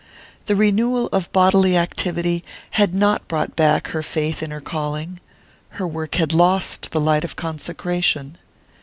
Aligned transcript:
The 0.47 0.55
renewal 0.55 1.09
of 1.11 1.31
bodily 1.31 1.77
activity 1.77 2.43
had 2.71 2.95
not 2.95 3.27
brought 3.27 3.55
back 3.55 3.89
her 3.89 4.01
faith 4.01 4.41
in 4.41 4.49
her 4.49 4.59
calling: 4.59 5.19
her 5.77 5.85
work 5.85 6.15
had 6.15 6.33
lost 6.33 6.89
the 6.89 6.99
light 6.99 7.23
of 7.23 7.35
consecration. 7.35 8.39